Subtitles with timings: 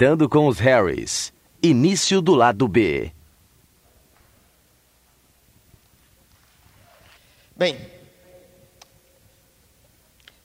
[0.00, 1.30] Lidando com os Harrys.
[1.62, 3.12] Início do lado B.
[7.54, 7.78] Bem,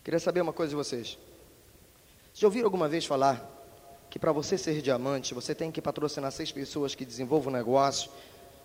[0.03, 1.17] queria saber uma coisa de vocês.
[2.33, 3.49] Já ouviram alguma vez falar
[4.09, 8.11] que para você ser diamante, você tem que patrocinar seis pessoas que desenvolvam o negócio,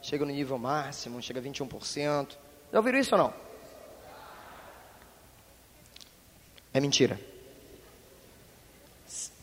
[0.02, 2.36] chega no nível máximo, chega a 21%?
[2.72, 3.34] Já ouviram isso ou não?
[6.74, 7.30] É mentira.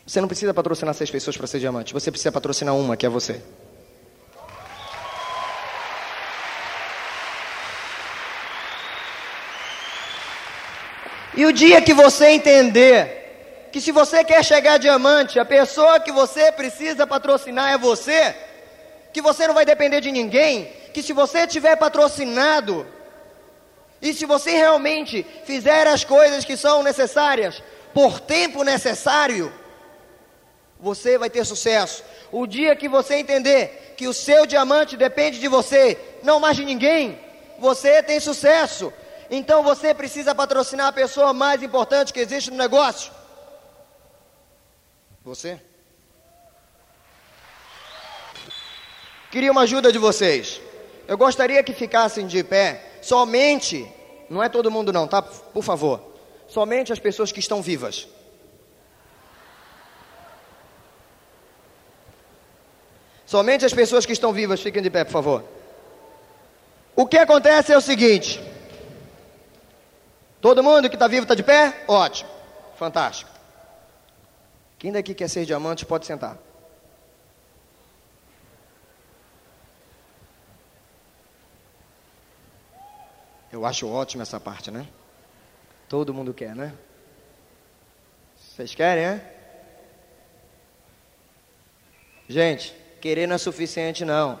[0.08, 3.10] Você não precisa patrocinar seis pessoas para ser diamante, você precisa patrocinar uma, que é
[3.10, 3.42] você.
[11.36, 16.00] E o dia que você entender que se você quer chegar a diamante, a pessoa
[16.00, 18.34] que você precisa patrocinar é você,
[19.12, 22.86] que você não vai depender de ninguém, que se você tiver patrocinado
[24.00, 27.62] e se você realmente fizer as coisas que são necessárias
[27.92, 29.52] por tempo necessário,
[30.80, 32.04] você vai ter sucesso.
[32.30, 36.64] O dia que você entender que o seu diamante depende de você, não mais de
[36.64, 37.18] ninguém,
[37.58, 38.92] você tem sucesso.
[39.30, 43.12] Então você precisa patrocinar a pessoa mais importante que existe no negócio.
[45.24, 45.60] Você?
[49.30, 50.60] Queria uma ajuda de vocês.
[51.06, 53.86] Eu gostaria que ficassem de pé, somente,
[54.30, 55.20] não é todo mundo não, tá?
[55.20, 56.00] Por favor.
[56.46, 58.08] Somente as pessoas que estão vivas.
[63.28, 65.44] Somente as pessoas que estão vivas fiquem de pé, por favor.
[66.96, 68.40] O que acontece é o seguinte:
[70.40, 71.84] Todo mundo que está vivo está de pé?
[71.86, 72.30] Ótimo,
[72.78, 73.30] fantástico.
[74.78, 76.38] Quem daqui quer ser diamante pode sentar.
[83.52, 84.88] Eu acho ótimo essa parte, né?
[85.86, 86.72] Todo mundo quer, né?
[88.38, 89.32] Vocês querem, né?
[92.26, 94.38] Gente, querer não é suficiente, não.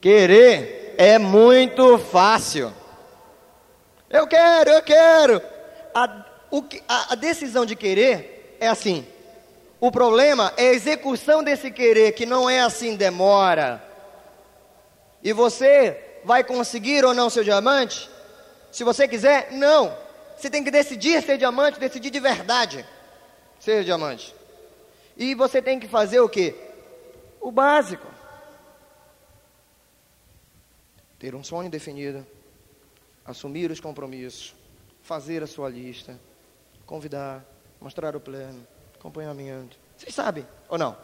[0.00, 2.72] Querer é muito fácil.
[4.10, 5.42] Eu quero, eu quero.
[5.94, 9.06] A, o, a, a decisão de querer é assim.
[9.80, 13.82] O problema é a execução desse querer, que não é assim, demora.
[15.22, 18.08] E você vai conseguir ou não seu diamante?
[18.70, 19.96] Se você quiser, não.
[20.36, 22.86] Você tem que decidir ser diamante, decidir de verdade
[23.58, 24.34] ser diamante.
[25.16, 26.54] E você tem que fazer o que?
[27.40, 28.06] O básico.
[31.18, 32.26] Ter um sonho definido,
[33.24, 34.54] assumir os compromissos,
[35.02, 36.18] fazer a sua lista,
[36.84, 37.44] convidar,
[37.80, 38.66] mostrar o plano,
[38.98, 39.76] acompanhamento.
[39.96, 40.96] Vocês sabem ou não?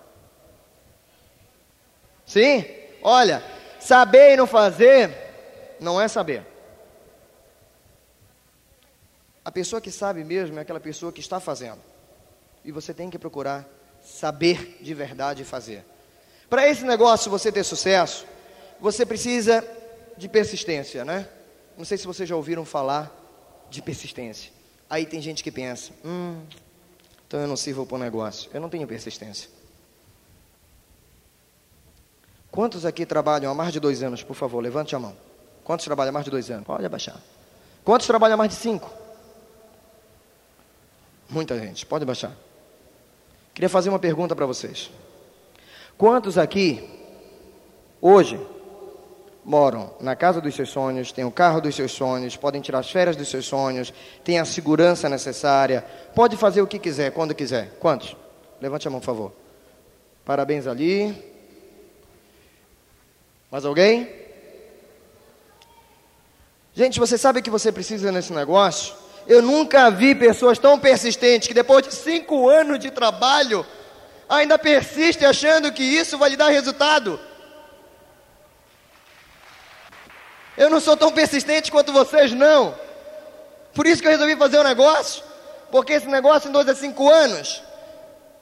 [2.27, 2.65] Sim?
[3.03, 3.43] Olha,
[3.81, 5.29] saber e não fazer
[5.81, 6.45] não é saber.
[9.45, 11.81] A pessoa que sabe mesmo é aquela pessoa que está fazendo.
[12.65, 13.67] E você tem que procurar
[14.09, 15.85] saber de verdade fazer.
[16.49, 18.25] Para esse negócio você ter sucesso,
[18.81, 19.65] você precisa
[20.17, 21.29] de persistência, né?
[21.77, 23.15] Não sei se vocês já ouviram falar
[23.71, 24.51] de persistência.
[24.89, 26.41] Aí tem gente que pensa: hum,
[27.27, 28.51] então eu não sirvo para o negócio.
[28.53, 29.51] Eu não tenho persistência.
[32.51, 34.23] Quantos aqui trabalham há mais de dois anos?
[34.23, 35.15] Por favor, levante a mão.
[35.63, 36.67] Quantos trabalham há mais de dois anos?
[36.67, 37.21] Pode abaixar.
[37.85, 38.91] Quantos trabalham há mais de cinco?
[41.29, 41.85] Muita gente.
[41.85, 42.33] Pode abaixar.
[43.59, 44.89] Queria fazer uma pergunta para vocês.
[45.97, 46.89] Quantos aqui,
[48.01, 48.41] hoje,
[49.45, 52.89] moram na casa dos seus sonhos, têm o carro dos seus sonhos, podem tirar as
[52.89, 53.93] férias dos seus sonhos,
[54.23, 57.77] têm a segurança necessária, pode fazer o que quiser, quando quiser.
[57.81, 58.17] Quantos?
[58.61, 59.33] Levante a mão, por favor.
[60.25, 61.13] Parabéns ali.
[63.51, 64.09] Mais alguém?
[66.75, 68.95] Gente, você sabe que você precisa nesse negócio?
[69.28, 73.65] Eu nunca vi pessoas tão persistentes que depois de cinco anos de trabalho
[74.27, 77.21] ainda persistem achando que isso vai lhe dar resultado.
[80.56, 82.75] Eu não sou tão persistente quanto vocês, não.
[83.75, 85.22] Por isso que eu resolvi fazer o um negócio.
[85.71, 87.62] Porque esse negócio em dois a cinco anos,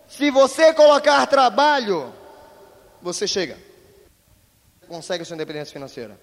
[0.06, 2.14] se você colocar trabalho,
[3.02, 3.58] você chega.
[4.86, 6.16] Consegue a sua independência financeira.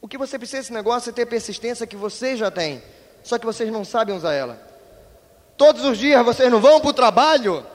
[0.00, 2.82] O que você precisa desse negócio é ter persistência que vocês já têm.
[3.22, 4.60] Só que vocês não sabem usar ela.
[5.56, 7.66] Todos os dias vocês não vão para o trabalho.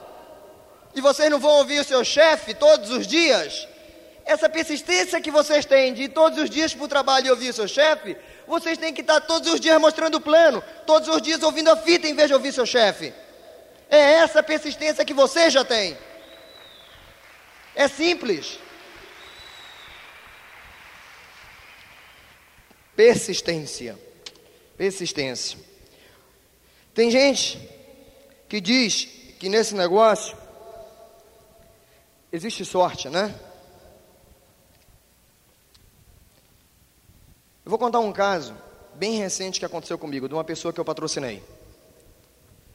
[0.94, 3.68] E vocês não vão ouvir o seu chefe todos os dias
[4.24, 7.52] essa persistência que vocês têm de ir todos os dias para o trabalho e ouvir
[7.52, 8.16] seu chefe,
[8.46, 11.76] vocês têm que estar todos os dias mostrando o plano, todos os dias ouvindo a
[11.76, 13.12] fita em vez de ouvir seu chefe.
[13.90, 15.96] É essa persistência que vocês já têm.
[17.74, 18.58] É simples.
[22.96, 23.98] Persistência.
[24.76, 25.58] Persistência.
[26.92, 27.58] Tem gente
[28.48, 29.04] que diz
[29.38, 30.36] que nesse negócio
[32.32, 33.34] existe sorte, né?
[37.64, 38.54] Eu vou contar um caso
[38.94, 41.42] bem recente que aconteceu comigo, de uma pessoa que eu patrocinei.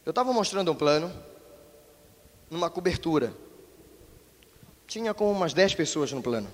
[0.06, 1.14] Eu estava mostrando um plano
[2.50, 3.34] numa cobertura.
[4.88, 6.52] Tinha como umas 10 pessoas no plano.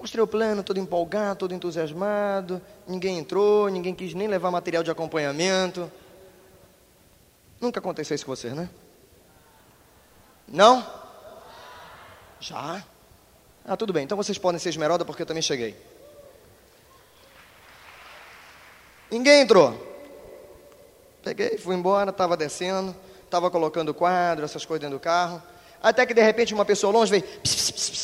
[0.00, 2.62] Mostrei o plano, todo empolgado, todo entusiasmado.
[2.88, 5.92] Ninguém entrou, ninguém quis nem levar material de acompanhamento.
[7.60, 8.70] Nunca aconteceu isso com vocês, né?
[10.48, 10.84] Não?
[12.40, 12.82] Já?
[13.62, 14.04] Ah, tudo bem.
[14.04, 15.76] Então vocês podem ser esmeralda porque eu também cheguei.
[19.10, 19.86] Ninguém entrou.
[21.22, 25.42] Peguei, fui embora, estava descendo, estava colocando quadro, essas coisas dentro do carro.
[25.82, 27.22] Até que de repente uma pessoa longe veio.
[27.22, 27.99] Pss, pss, pss,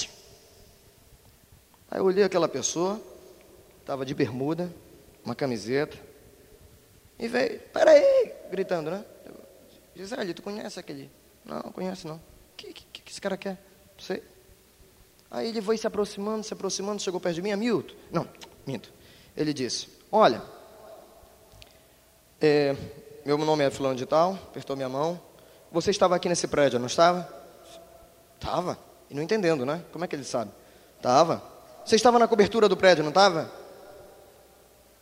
[1.96, 3.00] Aí eu olhei aquela pessoa,
[3.80, 4.70] estava de bermuda,
[5.24, 5.96] uma camiseta,
[7.18, 9.02] e veio, peraí, gritando, né?
[9.94, 11.10] Gisele, tu conhece aquele?
[11.42, 12.16] Não, conhece não.
[12.16, 12.20] O
[12.54, 13.52] que, que, que esse cara quer?
[13.96, 14.22] Não sei.
[15.30, 17.94] Aí ele foi se aproximando, se aproximando, chegou perto de mim, Hamilton.
[18.12, 18.28] Não,
[18.66, 18.92] minto.
[19.34, 20.42] Ele disse, olha,
[22.38, 22.76] é,
[23.24, 25.18] meu nome é fulano de tal, apertou minha mão.
[25.72, 27.26] Você estava aqui nesse prédio, não estava?
[28.34, 28.78] Estava.
[29.08, 29.82] E não entendendo, né?
[29.92, 30.50] Como é que ele sabe?
[30.98, 31.55] Estava.
[31.86, 33.48] Você estava na cobertura do prédio, não estava?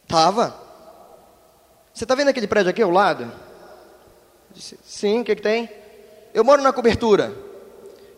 [0.03, 0.55] Estava.
[1.95, 3.33] Você está vendo aquele prédio aqui ao lado?
[4.51, 5.71] Disse, sim, o que, que tem?
[6.35, 7.35] Eu moro na cobertura.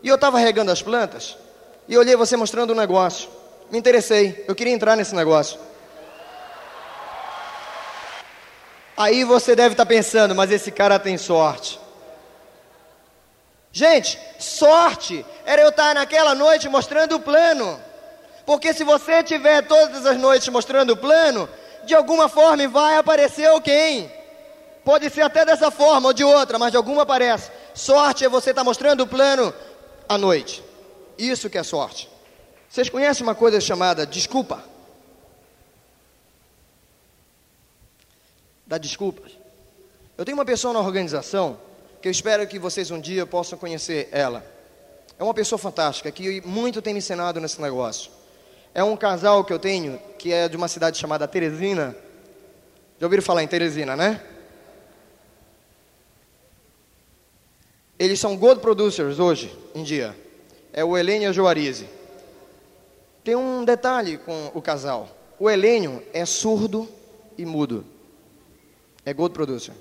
[0.02, 1.38] E eu estava regando as plantas.
[1.86, 3.30] E olhei você mostrando um negócio.
[3.70, 4.44] Me interessei.
[4.48, 5.60] Eu queria entrar nesse negócio.
[8.96, 11.78] Aí você deve estar tá pensando, mas esse cara tem sorte.
[13.70, 17.86] Gente, sorte era eu estar naquela noite mostrando o plano.
[18.46, 21.48] Porque se você tiver todas as noites mostrando o plano,
[21.84, 24.10] de alguma forma vai aparecer alguém.
[24.84, 27.50] Pode ser até dessa forma ou de outra, mas de alguma aparece.
[27.74, 29.52] Sorte é você estar mostrando o plano
[30.08, 30.62] à noite.
[31.18, 32.08] Isso que é sorte.
[32.70, 34.62] Vocês conhecem uma coisa chamada desculpa?
[38.64, 39.32] Dá desculpas.
[40.16, 41.58] Eu tenho uma pessoa na organização
[42.00, 44.44] que eu espero que vocês um dia possam conhecer ela.
[45.18, 48.15] É uma pessoa fantástica que muito tem me ensinado nesse negócio.
[48.76, 51.96] É um casal que eu tenho que é de uma cidade chamada Teresina.
[53.00, 54.22] Já ouviram falar em Teresina, né?
[57.98, 60.14] Eles são gold producers hoje em dia.
[60.74, 61.88] É o Helênio e a Joarize.
[63.24, 65.08] Tem um detalhe com o casal.
[65.38, 66.86] O Helênio é surdo
[67.38, 67.82] e mudo.
[69.06, 69.72] É gold producer.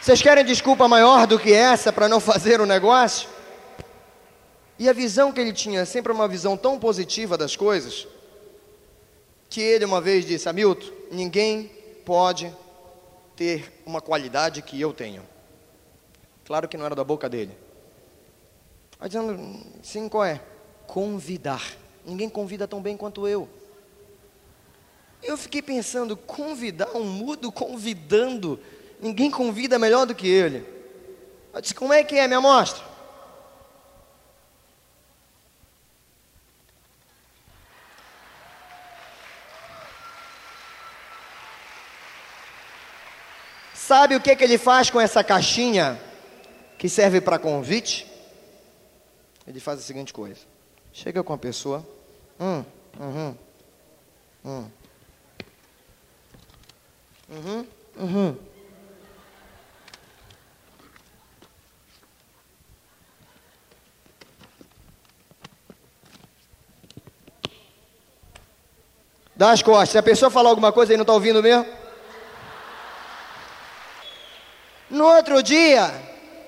[0.00, 3.34] Vocês querem desculpa maior do que essa para não fazer o negócio?
[4.78, 8.06] E a visão que ele tinha, sempre uma visão tão positiva das coisas,
[9.48, 11.70] que ele uma vez disse: Hamilton, ninguém
[12.04, 12.54] pode
[13.34, 15.22] ter uma qualidade que eu tenho.
[16.44, 17.56] Claro que não era da boca dele.
[18.98, 20.40] Aí dizendo, sim, qual é?
[20.86, 21.62] Convidar.
[22.04, 23.48] Ninguém convida tão bem quanto eu.
[25.22, 28.60] Eu fiquei pensando, convidar um mudo convidando.
[29.00, 30.64] Ninguém convida melhor do que ele.
[31.52, 32.28] Eu disse, como é que é?
[32.28, 32.84] Me mostra.
[43.86, 45.96] Sabe o que, que ele faz com essa caixinha
[46.76, 48.04] que serve para convite?
[49.46, 50.40] Ele faz a seguinte coisa:
[50.92, 51.86] chega com a pessoa,
[52.40, 52.64] hum,
[52.98, 53.36] uhum,
[54.44, 54.64] hum,
[57.30, 57.66] uhum,
[57.96, 58.36] uhum.
[69.36, 69.90] Dá as costas.
[69.90, 71.75] Se a pessoa falar alguma coisa e não está ouvindo mesmo.
[74.96, 75.92] No outro dia,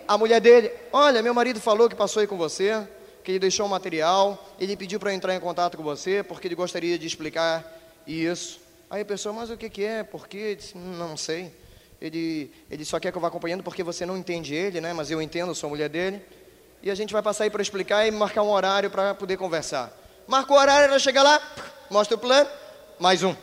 [0.09, 2.89] a mulher dele, olha, meu marido falou que passou aí com você,
[3.23, 6.55] que ele deixou um material, ele pediu para entrar em contato com você, porque ele
[6.55, 7.63] gostaria de explicar
[8.07, 8.59] isso.
[8.89, 10.03] Aí a pessoa, mas o que, que é?
[10.03, 10.57] Por quê?
[10.57, 11.55] Disse, não sei.
[12.01, 14.95] Ele, ele só quer que eu vá acompanhando porque você não entende ele, né?
[14.95, 16.23] Mas eu entendo, sou a mulher dele.
[16.83, 19.93] E a gente vai passar aí para explicar e marcar um horário para poder conversar.
[20.27, 21.39] Marcou o horário, ela chega lá,
[21.91, 22.49] mostra o plano,
[22.99, 23.37] mais um.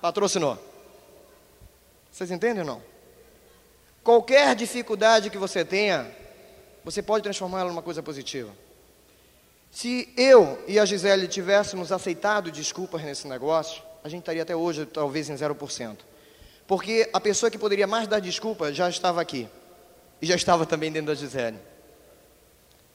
[0.00, 0.56] Patrocinou.
[2.12, 2.87] Vocês entendem ou não?
[4.08, 6.10] Qualquer dificuldade que você tenha,
[6.82, 8.50] você pode transformá-la numa coisa positiva.
[9.70, 14.86] Se eu e a Gisele tivéssemos aceitado desculpas nesse negócio, a gente estaria até hoje
[14.86, 15.98] talvez em 0%.
[16.66, 19.46] Porque a pessoa que poderia mais dar desculpa já estava aqui.
[20.22, 21.58] E já estava também dentro da Gisele.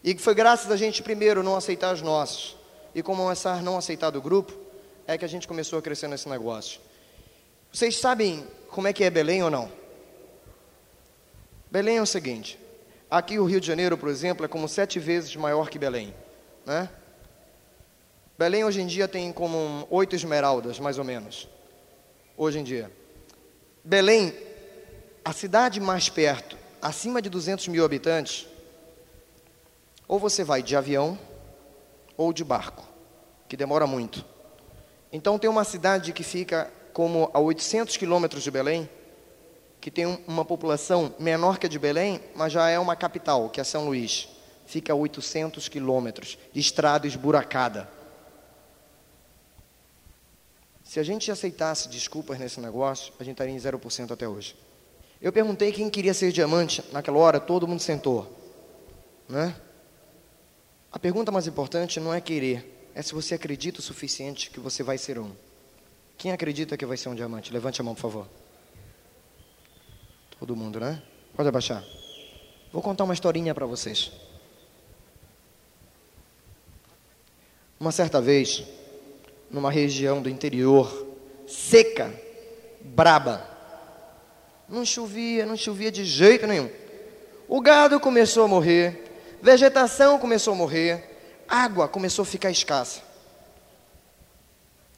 [0.04, 2.58] E foi graças a gente primeiro não aceitar os nossos.
[2.96, 4.52] E começar a não aceitar do grupo,
[5.06, 6.82] é que a gente começou a crescer nesse negócio.
[7.72, 9.83] Vocês sabem como é que é Belém ou não?
[11.74, 12.60] Belém é o seguinte:
[13.10, 16.14] aqui o Rio de Janeiro, por exemplo, é como sete vezes maior que Belém,
[16.68, 16.88] né?
[18.38, 21.50] Belém hoje em dia tem como oito esmeraldas, mais ou menos.
[22.38, 22.92] Hoje em dia.
[23.84, 24.36] Belém,
[25.26, 28.48] a cidade mais perto, acima de 200 mil habitantes,
[30.08, 31.18] ou você vai de avião
[32.16, 32.88] ou de barco,
[33.48, 34.24] que demora muito.
[35.12, 38.88] Então tem uma cidade que fica como a 800 quilômetros de Belém,
[39.84, 43.60] que tem uma população menor que a de Belém, mas já é uma capital, que
[43.60, 44.30] é São Luís.
[44.66, 47.90] Fica a 800 quilômetros de estrada esburacada.
[50.86, 54.56] Se a gente aceitasse desculpas nesse negócio, a gente estaria em 0% até hoje.
[55.22, 58.34] Eu perguntei quem queria ser diamante, naquela hora todo mundo sentou.
[59.28, 59.54] Né?
[60.94, 64.82] A pergunta mais importante não é querer, é se você acredita o suficiente que você
[64.82, 65.34] vai ser um.
[66.18, 67.52] Quem acredita que vai ser um diamante?
[67.52, 68.44] Levante a mão, por favor.
[70.40, 71.02] Todo mundo, né?
[71.36, 71.84] Pode abaixar.
[72.72, 74.12] Vou contar uma historinha para vocês.
[77.80, 78.64] Uma certa vez,
[79.52, 81.06] numa região do interior,
[81.48, 82.14] seca,
[82.82, 83.48] braba.
[84.68, 86.70] Não chovia, não chovia de jeito nenhum.
[87.48, 93.02] O gado começou a morrer, vegetação começou a morrer, água começou a ficar escassa.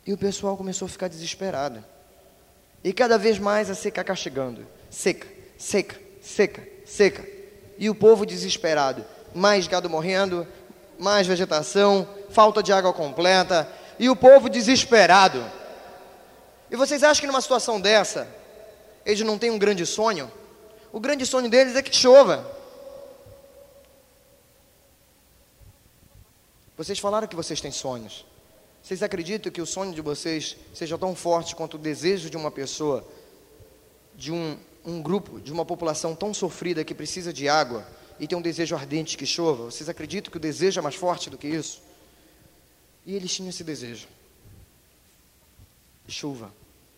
[0.06, 1.84] E o pessoal começou a ficar desesperado.
[2.84, 4.66] E cada vez mais a seca chegando.
[4.96, 7.28] Seca, seca, seca, seca.
[7.78, 9.04] E o povo desesperado.
[9.34, 10.48] Mais gado morrendo,
[10.98, 15.46] mais vegetação, falta de água completa e o povo desesperado.
[16.72, 18.26] E vocês acham que numa situação dessa,
[19.06, 20.32] eles não têm um grande sonho?
[20.94, 22.50] O grande sonho deles é que chova.
[26.78, 28.26] Vocês falaram que vocês têm sonhos.
[28.82, 32.50] Vocês acreditam que o sonho de vocês seja tão forte quanto o desejo de uma
[32.50, 33.06] pessoa,
[34.16, 37.88] de um, um grupo, de uma população tão sofrida que precisa de água
[38.20, 39.66] e tem um desejo ardente que chova?
[39.66, 41.82] Vocês acreditam que o desejo é mais forte do que isso?
[43.06, 44.08] E eles tinham esse desejo.
[46.08, 46.54] Chuva,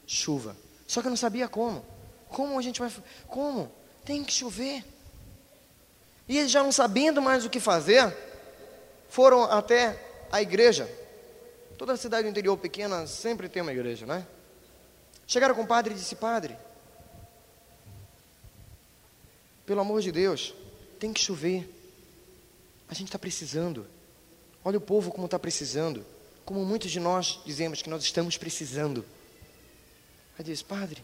[0.05, 0.55] chuva.
[0.85, 1.85] Só que eu não sabia como.
[2.29, 2.91] Como a gente vai.
[3.27, 3.71] Como?
[4.05, 4.83] Tem que chover.
[6.27, 8.15] E eles já não sabendo mais o que fazer,
[9.09, 9.97] foram até
[10.31, 10.89] a igreja.
[11.77, 14.25] Toda cidade do interior pequena sempre tem uma igreja, né?
[15.25, 16.57] Chegaram com o padre e disse: Padre,
[19.67, 20.55] pelo amor de Deus,
[20.97, 21.69] tem que chover.
[22.87, 23.85] A gente está precisando.
[24.63, 26.05] Olha o povo como está precisando.
[26.45, 29.05] Como muitos de nós dizemos que nós estamos precisando.
[30.39, 31.03] Aí diz, Padre,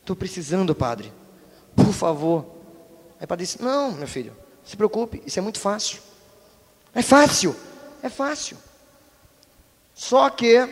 [0.00, 1.10] estou precisando, Padre.
[1.74, 2.44] Por favor.
[3.18, 6.02] Aí o padre disse, não, meu filho, se preocupe, isso é muito fácil.
[6.94, 7.56] É fácil,
[8.02, 8.58] é fácil.
[9.94, 10.68] Só que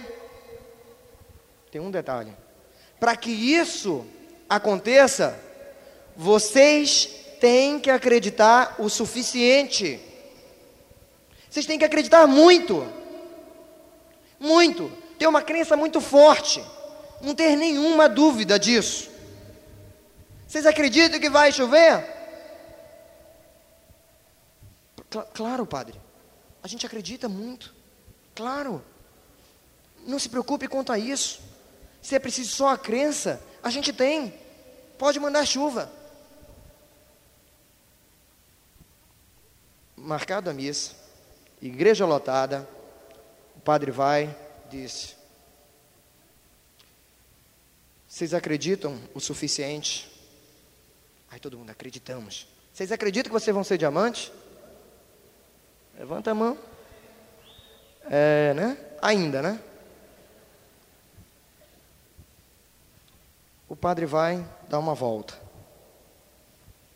[1.71, 2.37] tem um detalhe.
[3.00, 4.06] Para que isso
[4.47, 5.40] aconteça,
[6.16, 7.09] vocês
[7.40, 10.00] têm que acreditar o suficiente.
[11.50, 12.87] Vocês têm que acreditar muito.
[14.38, 14.90] Muito.
[15.18, 16.64] Ter uma crença muito forte.
[17.21, 19.11] Não ter nenhuma dúvida disso.
[20.47, 22.12] Vocês acreditam que vai chover?
[25.33, 26.00] claro, padre.
[26.62, 27.75] A gente acredita muito.
[28.35, 28.85] Claro.
[30.06, 31.40] Não se preocupe quanto a isso.
[32.02, 34.35] Se é preciso só a crença, a gente tem.
[34.99, 35.90] Pode mandar chuva.
[40.04, 41.04] Marcado a missa
[41.62, 42.68] igreja lotada,
[43.56, 44.37] o padre vai,
[44.68, 45.16] disse:
[48.06, 50.11] Vocês acreditam o suficiente?
[51.30, 52.46] Aí todo mundo, acreditamos.
[52.73, 54.30] Vocês acreditam que vocês vão ser diamante?
[55.99, 56.58] Levanta a mão.
[58.11, 58.76] É, né?
[59.00, 59.58] Ainda, né?
[63.66, 65.43] O padre vai dar uma volta.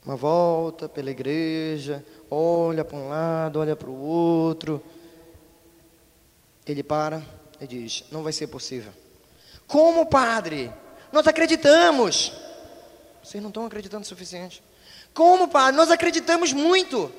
[0.09, 4.83] Uma volta pela igreja, olha para um lado, olha para o outro.
[6.67, 7.23] Ele para
[7.61, 8.91] e diz: Não vai ser possível.
[9.67, 10.73] Como, padre?
[11.13, 12.33] Nós acreditamos.
[13.23, 14.63] Vocês não estão acreditando o suficiente.
[15.13, 15.77] Como, padre?
[15.77, 17.13] Nós acreditamos muito.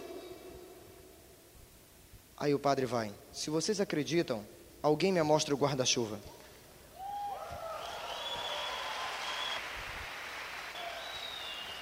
[2.35, 4.43] Aí o padre vai: Se vocês acreditam,
[4.81, 6.19] alguém me mostra o guarda-chuva.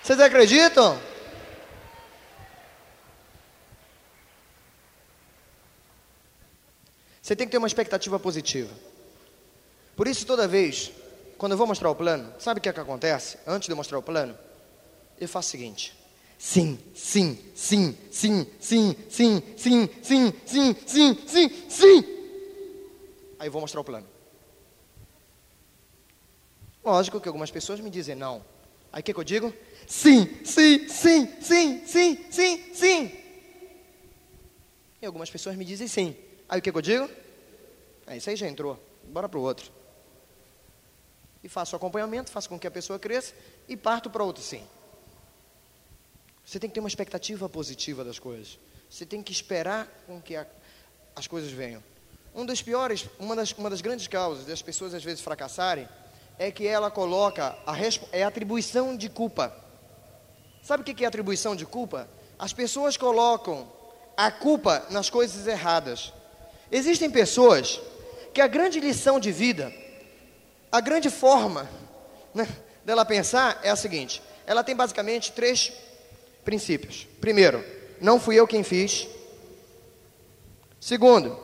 [0.08, 0.98] Vocês acreditam?
[7.22, 8.74] Você tem que ter uma expectativa positiva.
[9.98, 10.94] Por isso, toda vez,
[11.38, 13.38] quando eu vou mostrar o plano, sabe o que, é que acontece?
[13.46, 14.34] Antes de eu mostrar o plano,
[15.20, 15.94] eu faço o seguinte:
[16.38, 22.04] sim, sim, sim, sim, sim, sim, sim, sim, sim, sim, sim, sim.
[23.38, 24.08] Aí eu vou mostrar o plano.
[26.82, 28.42] Lógico que algumas pessoas me dizem não.
[28.98, 29.54] Aí o que, que eu digo?
[29.86, 33.12] Sim, sim, sim, sim, sim, sim, sim.
[35.00, 36.16] E algumas pessoas me dizem sim.
[36.50, 37.08] Aí o que, que eu digo?
[38.08, 38.84] É, isso aí já entrou.
[39.04, 39.72] Bora para o outro.
[41.44, 43.36] E faço acompanhamento, faço com que a pessoa cresça
[43.68, 44.66] e parto para outro sim.
[46.44, 48.58] Você tem que ter uma expectativa positiva das coisas.
[48.90, 50.48] Você tem que esperar com que a,
[51.16, 51.84] as coisas venham.
[52.34, 55.88] Um dos piores, uma das, uma das grandes causas das pessoas às vezes fracassarem
[56.40, 57.76] é que ela coloca a
[58.12, 59.54] é atribuição de culpa.
[60.62, 62.08] Sabe o que é atribuição de culpa?
[62.38, 63.68] As pessoas colocam
[64.16, 66.14] a culpa nas coisas erradas.
[66.72, 67.80] Existem pessoas
[68.34, 69.74] que a grande lição de vida,
[70.72, 71.68] a grande forma
[72.34, 72.48] né,
[72.86, 75.72] dela pensar é a seguinte: ela tem basicamente três
[76.44, 77.08] princípios.
[77.20, 77.64] Primeiro,
[78.00, 79.08] não fui eu quem fiz.
[80.80, 81.38] Segundo,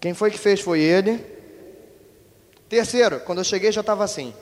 [0.00, 1.31] quem foi que fez foi ele.
[2.72, 4.34] Terceiro, quando eu cheguei já estava assim.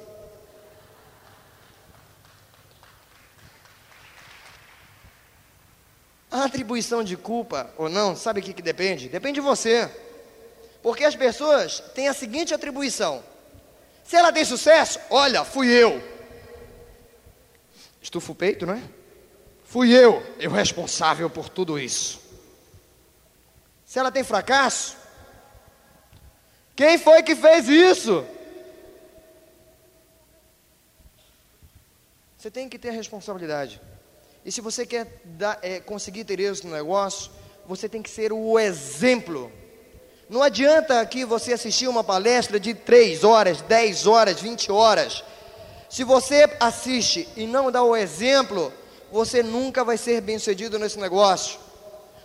[6.30, 9.08] A atribuição de culpa ou não, sabe o que, que depende?
[9.08, 9.90] Depende de você.
[10.80, 13.20] Porque as pessoas têm a seguinte atribuição:
[14.04, 16.00] se ela tem sucesso, olha, fui eu.
[18.00, 18.82] Estufa o peito, não é?
[19.64, 22.20] Fui eu, eu responsável por tudo isso.
[23.84, 24.96] Se ela tem fracasso,
[26.80, 28.24] quem foi que fez isso?
[32.38, 33.78] Você tem que ter responsabilidade.
[34.46, 37.30] E se você quer dar, é, conseguir ter êxito no negócio,
[37.66, 39.52] você tem que ser o exemplo.
[40.26, 45.22] Não adianta aqui você assistir uma palestra de 3 horas, 10 horas, 20 horas.
[45.90, 48.72] Se você assiste e não dá o exemplo,
[49.12, 51.60] você nunca vai ser bem sucedido nesse negócio.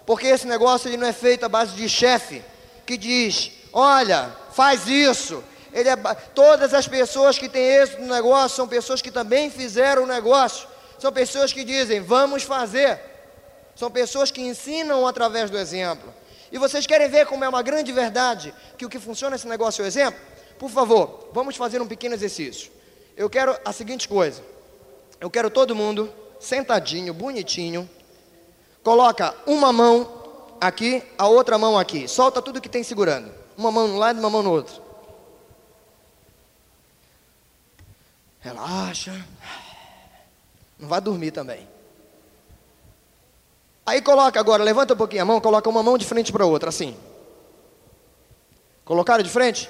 [0.06, 2.42] Porque esse negócio ele não é feito à base de chefe
[2.86, 5.44] que diz: olha, faz isso.
[5.74, 5.96] Ele é,
[6.34, 10.68] todas as pessoas que têm êxito no negócio são pessoas que também fizeram o negócio.
[10.98, 12.98] São pessoas que dizem, vamos fazer.
[13.76, 16.14] São pessoas que ensinam através do exemplo.
[16.50, 19.82] E vocês querem ver como é uma grande verdade que o que funciona nesse negócio
[19.82, 20.20] é o exemplo?
[20.58, 22.72] Por favor, vamos fazer um pequeno exercício.
[23.18, 24.42] Eu quero a seguinte coisa.
[25.20, 27.90] Eu quero todo mundo sentadinho, bonitinho.
[28.82, 32.08] Coloca uma mão aqui, a outra mão aqui.
[32.08, 33.45] Solta tudo que tem segurando.
[33.58, 34.82] Uma mão no lado, uma mão no outro.
[38.42, 39.26] Relaxa.
[40.78, 41.68] Não vai dormir também.
[43.86, 46.48] Aí coloca agora, levanta um pouquinho a mão, coloca uma mão de frente para a
[46.48, 46.98] outra, assim.
[48.84, 49.70] Colocaram de frente?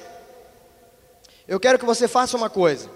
[1.47, 2.89] Eu quero que você faça uma coisa.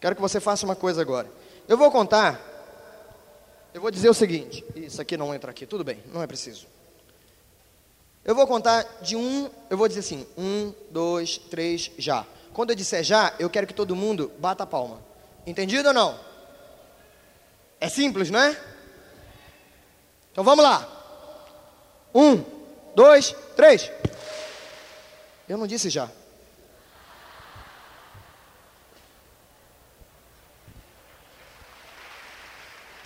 [0.00, 1.30] Quero que você faça uma coisa agora.
[1.66, 2.40] Eu vou contar.
[3.72, 4.64] Eu vou dizer o seguinte.
[4.76, 6.66] Isso aqui não entra aqui, tudo bem, não é preciso.
[8.24, 12.24] Eu vou contar de um, eu vou dizer assim, um, dois, três, já.
[12.54, 14.98] Quando eu disser já, eu quero que todo mundo bata a palma.
[15.46, 16.18] Entendido ou não?
[17.78, 18.58] É simples, não é?
[20.32, 20.88] Então vamos lá.
[22.14, 22.42] Um,
[22.94, 23.90] dois, três.
[25.46, 26.08] Eu não disse já.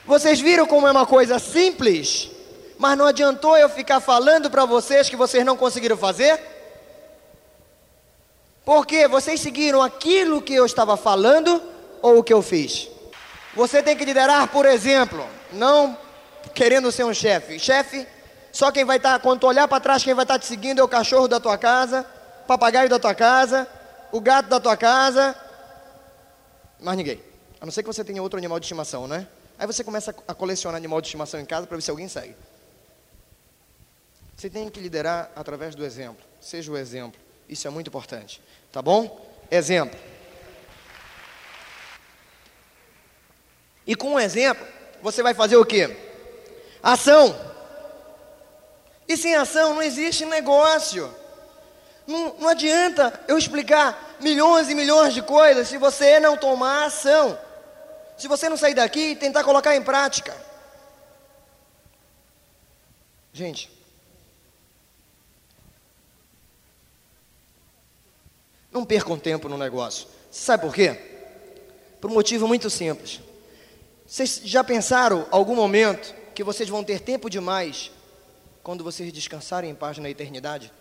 [0.07, 2.31] Vocês viram como é uma coisa simples?
[2.79, 6.41] Mas não adiantou eu ficar falando para vocês que vocês não conseguiram fazer?
[8.65, 11.61] Porque vocês seguiram aquilo que eu estava falando
[12.01, 12.89] ou o que eu fiz?
[13.55, 15.99] Você tem que liderar por exemplo, não
[16.55, 17.59] querendo ser um chefe.
[17.59, 18.07] Chefe,
[18.53, 20.47] só quem vai estar, tá, quando tu olhar para trás, quem vai estar tá te
[20.47, 22.07] seguindo é o cachorro da tua casa,
[22.45, 23.67] o papagaio da tua casa,
[24.13, 25.35] o gato da tua casa,
[26.81, 27.21] mais ninguém.
[27.61, 29.27] A não ser que você tenha outro animal de estimação, né?
[29.59, 32.37] Aí você começa a colecionar animal de estimação em casa para ver se alguém segue.
[34.39, 36.25] Você tem que liderar através do exemplo.
[36.41, 37.21] Seja o exemplo.
[37.49, 38.41] Isso é muito importante.
[38.71, 39.21] Tá bom?
[39.51, 39.99] Exemplo.
[43.85, 44.65] E com um exemplo,
[45.03, 45.97] você vai fazer o quê?
[46.81, 47.37] Ação.
[49.09, 51.13] E sem ação não existe negócio.
[52.07, 57.37] Não, não adianta eu explicar milhões e milhões de coisas se você não tomar ação.
[58.17, 60.33] Se você não sair daqui e tentar colocar em prática.
[63.33, 63.78] Gente,
[68.79, 70.07] Não percam tempo no negócio.
[70.31, 70.97] Sabe por quê?
[72.01, 73.21] Por um motivo muito simples.
[74.07, 77.91] Vocês já pensaram algum momento que vocês vão ter tempo demais
[78.63, 80.73] quando vocês descansarem em paz na eternidade?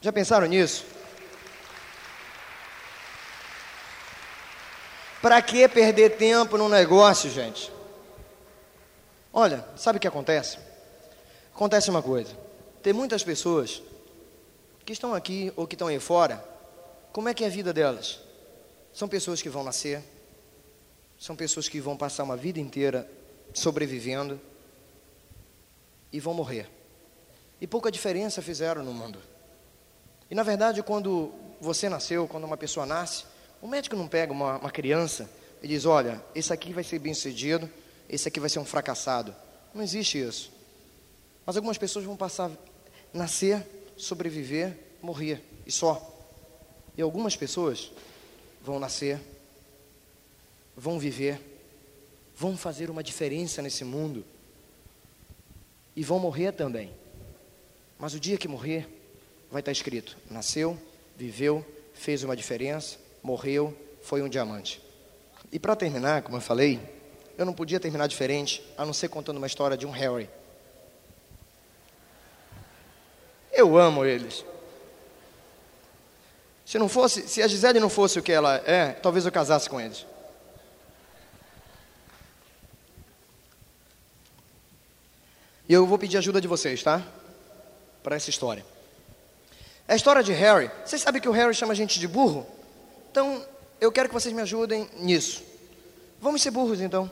[0.00, 0.84] Já pensaram nisso?
[5.20, 7.72] Para que perder tempo no negócio, gente?
[9.32, 10.56] Olha, sabe o que acontece?
[11.52, 12.43] Acontece uma coisa.
[12.84, 13.80] Tem muitas pessoas
[14.84, 16.36] que estão aqui ou que estão aí fora,
[17.14, 18.20] como é que é a vida delas?
[18.92, 20.02] São pessoas que vão nascer,
[21.18, 23.10] são pessoas que vão passar uma vida inteira
[23.54, 24.38] sobrevivendo
[26.12, 26.68] e vão morrer.
[27.58, 29.18] E pouca diferença fizeram no mundo.
[30.30, 33.24] E na verdade, quando você nasceu, quando uma pessoa nasce,
[33.62, 35.30] o médico não pega uma, uma criança
[35.62, 37.66] e diz: Olha, esse aqui vai ser bem sucedido,
[38.10, 39.34] esse aqui vai ser um fracassado.
[39.72, 40.52] Não existe isso.
[41.46, 42.50] Mas algumas pessoas vão passar,
[43.14, 43.64] nascer,
[43.96, 46.12] sobreviver, morrer, e só.
[46.96, 47.92] E algumas pessoas
[48.60, 49.20] vão nascer,
[50.76, 51.40] vão viver,
[52.36, 54.24] vão fazer uma diferença nesse mundo,
[55.96, 56.92] e vão morrer também.
[57.96, 58.88] Mas o dia que morrer,
[59.50, 60.76] vai estar escrito: nasceu,
[61.16, 64.82] viveu, fez uma diferença, morreu, foi um diamante.
[65.52, 66.80] E para terminar, como eu falei,
[67.38, 70.28] eu não podia terminar diferente, a não ser contando uma história de um Harry.
[73.64, 74.44] Eu amo eles.
[76.66, 79.70] Se não fosse, se a Gisele não fosse o que ela é, talvez eu casasse
[79.70, 80.04] com eles.
[85.66, 87.02] E eu vou pedir ajuda de vocês, tá?
[88.02, 88.64] Para essa história.
[89.88, 90.70] A história de Harry.
[90.84, 92.46] Vocês sabem que o Harry chama a gente de burro?
[93.10, 93.42] Então,
[93.80, 95.42] eu quero que vocês me ajudem nisso.
[96.20, 97.10] Vamos ser burros então.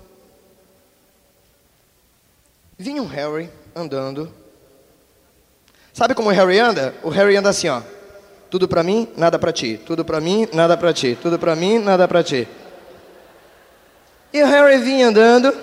[2.76, 4.41] Vinha um Harry andando.
[5.92, 6.94] Sabe como o Harry anda?
[7.02, 7.82] O Harry anda assim, ó.
[8.50, 9.80] Tudo para mim, nada para ti.
[9.84, 11.18] Tudo para mim, nada para ti.
[11.20, 12.48] Tudo para mim, nada para ti.
[14.32, 15.54] E o Harry vinha andando,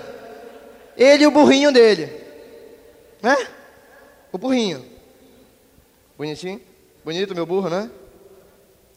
[0.96, 2.12] ele e o burrinho dele.
[3.20, 3.36] Né?
[4.32, 4.84] O burrinho.
[6.16, 6.60] Bonitinho?
[7.04, 7.90] Bonito meu burro, né?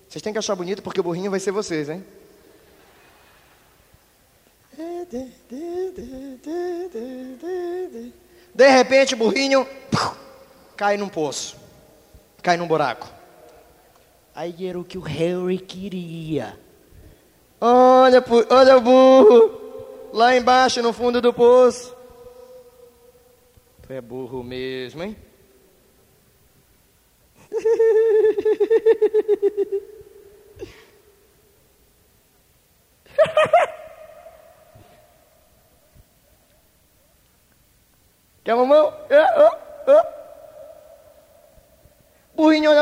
[0.07, 2.05] Vocês têm que achar bonito porque o burrinho vai ser vocês, hein?
[8.53, 9.67] De repente o burrinho
[10.75, 11.55] cai num poço,
[12.41, 13.07] cai num buraco.
[14.35, 16.57] Aí era o que o Harry queria.
[17.61, 21.95] Olha, olha o burro, lá embaixo no fundo do poço.
[23.83, 25.15] Tu é burro mesmo, hein?
[38.43, 38.93] Quer mamão?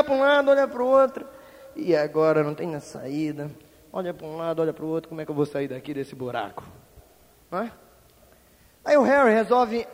[0.02, 1.28] Olha para um lado, olha para o outro.
[1.76, 3.52] E agora não tem a saída.
[3.94, 5.10] Olha para um lado, olha para o outro.
[5.10, 6.64] Como é que eu vou sair daqui desse buraco?
[7.52, 7.70] É?
[8.84, 9.88] Aí o Harry resolve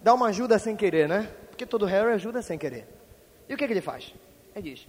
[0.00, 1.28] dar uma ajuda sem querer, né?
[1.48, 2.86] Porque todo Harry ajuda sem querer.
[3.48, 4.14] E o que, que ele faz?
[4.54, 4.86] Ele diz: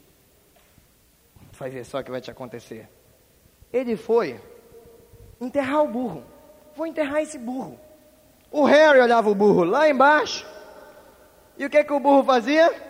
[1.54, 2.88] Vai ver só o que vai te acontecer.
[3.74, 4.40] Ele foi
[5.42, 6.24] enterrar o burro.
[6.76, 7.80] Vou enterrar esse burro.
[8.52, 10.46] O Harry olhava o burro lá embaixo.
[11.58, 12.85] E o que que o burro fazia?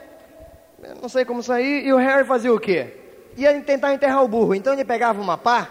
[1.02, 1.86] Não sei como sair.
[1.86, 2.98] E o Harry fazia o quê?
[3.38, 4.56] Ia tentar enterrar o burro.
[4.56, 5.70] Então ele pegava uma pá,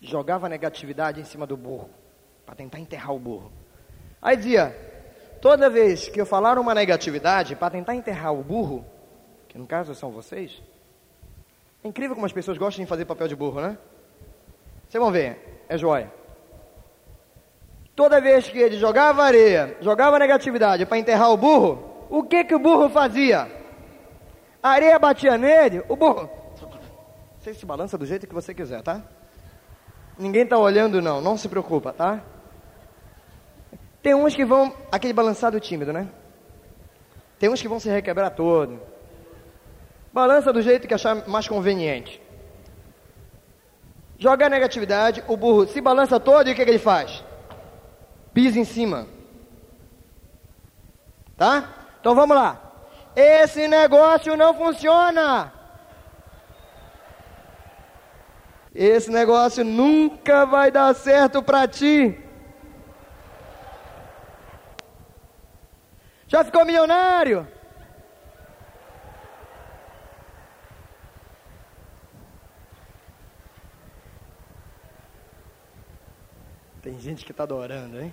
[0.00, 1.88] jogava negatividade em cima do burro
[2.44, 3.52] para tentar enterrar o burro.
[4.20, 4.76] Aí dizia:
[5.40, 8.84] toda vez que eu falar uma negatividade para tentar enterrar o burro,
[9.48, 10.62] que no caso são vocês,
[11.84, 13.78] é incrível como as pessoas gostam de fazer papel de burro, né?
[14.88, 16.12] Vocês vão ver, é joia.
[17.94, 22.54] Toda vez que ele jogava areia, jogava negatividade para enterrar o burro, o que que
[22.54, 23.50] o burro fazia?
[24.62, 26.28] A areia batia nele, o burro.
[27.38, 29.02] Você se balança do jeito que você quiser, tá?
[30.18, 32.22] Ninguém tá olhando não, não se preocupa, tá?
[34.02, 36.08] Tem uns que vão aquele balançado tímido, né?
[37.38, 38.78] Tem uns que vão se requebrar todo.
[40.12, 42.20] Balança do jeito que achar mais conveniente.
[44.18, 47.24] Joga a negatividade, o burro se balança todo e o que, que ele faz?
[48.32, 49.06] pisa em cima.
[51.36, 51.81] Tá?
[52.02, 52.60] Então vamos lá.
[53.14, 55.52] Esse negócio não funciona.
[58.74, 62.18] Esse negócio nunca vai dar certo para ti.
[66.26, 67.46] Já ficou milionário?
[76.82, 78.12] Tem gente que está adorando, hein?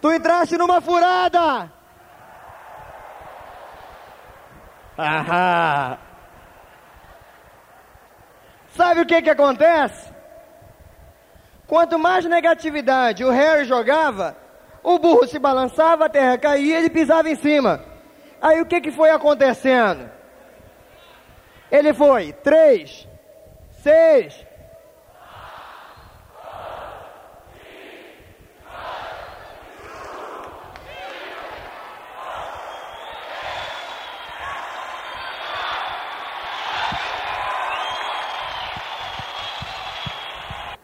[0.00, 1.70] Tu entraste numa furada!
[4.96, 5.98] Ahá!
[8.76, 10.12] Sabe o que que acontece?
[11.66, 14.36] Quanto mais negatividade o Harry jogava,
[14.82, 17.84] o burro se balançava, a terra caía e ele pisava em cima.
[18.40, 20.08] Aí o que que foi acontecendo?
[21.70, 23.06] Ele foi três,
[23.82, 24.46] seis,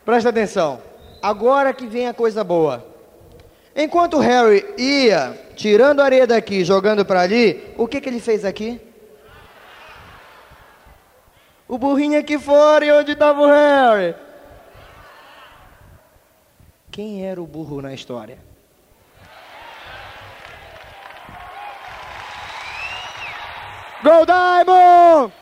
[0.05, 0.81] Presta atenção.
[1.23, 2.85] Agora que vem a coisa boa.
[3.75, 8.81] Enquanto Harry ia tirando areia daqui, jogando para ali, o que, que ele fez aqui?
[11.67, 14.14] O burrinho aqui fora e onde estava o Harry?
[16.90, 18.38] Quem era o burro na história?
[24.05, 25.33] Go Diamond!